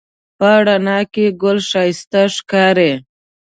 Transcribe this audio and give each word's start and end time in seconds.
په 0.37 0.49
رڼا 0.65 0.99
کې 1.13 1.25
ګل 1.41 1.57
ښایسته 1.69 2.21
ښکاري 2.35 2.91